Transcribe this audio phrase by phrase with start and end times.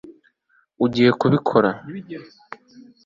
[0.85, 1.69] ugiye kubikora